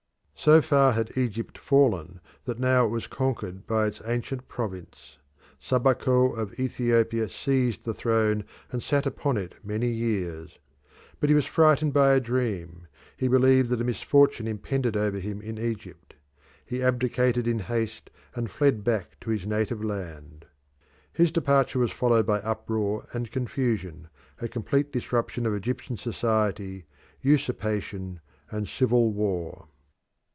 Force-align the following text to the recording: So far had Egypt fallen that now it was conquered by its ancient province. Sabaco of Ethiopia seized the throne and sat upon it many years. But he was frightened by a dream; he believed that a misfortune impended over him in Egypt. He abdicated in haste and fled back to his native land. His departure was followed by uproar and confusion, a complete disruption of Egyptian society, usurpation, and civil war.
So 0.43 0.59
far 0.59 0.93
had 0.93 1.15
Egypt 1.19 1.55
fallen 1.59 2.19
that 2.45 2.57
now 2.57 2.83
it 2.85 2.89
was 2.89 3.05
conquered 3.05 3.67
by 3.67 3.85
its 3.85 4.01
ancient 4.07 4.47
province. 4.47 5.19
Sabaco 5.59 6.31
of 6.33 6.59
Ethiopia 6.59 7.29
seized 7.29 7.83
the 7.83 7.93
throne 7.93 8.43
and 8.71 8.81
sat 8.81 9.05
upon 9.05 9.37
it 9.37 9.53
many 9.63 9.89
years. 9.89 10.57
But 11.19 11.29
he 11.29 11.35
was 11.35 11.45
frightened 11.45 11.93
by 11.93 12.13
a 12.13 12.19
dream; 12.19 12.87
he 13.15 13.27
believed 13.27 13.69
that 13.69 13.81
a 13.81 13.83
misfortune 13.83 14.47
impended 14.47 14.97
over 14.97 15.19
him 15.19 15.43
in 15.43 15.59
Egypt. 15.59 16.15
He 16.65 16.81
abdicated 16.81 17.47
in 17.47 17.59
haste 17.59 18.09
and 18.33 18.49
fled 18.49 18.83
back 18.83 19.19
to 19.19 19.29
his 19.29 19.45
native 19.45 19.83
land. 19.83 20.45
His 21.13 21.31
departure 21.31 21.77
was 21.77 21.91
followed 21.91 22.25
by 22.25 22.39
uproar 22.39 23.05
and 23.13 23.29
confusion, 23.29 24.07
a 24.39 24.47
complete 24.47 24.91
disruption 24.91 25.45
of 25.45 25.53
Egyptian 25.53 25.97
society, 25.97 26.85
usurpation, 27.21 28.21
and 28.49 28.67
civil 28.67 29.11
war. 29.11 29.67